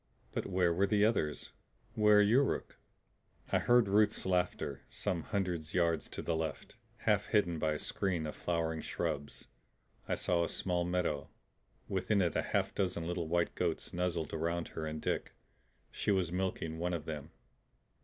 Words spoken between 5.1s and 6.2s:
hundred yards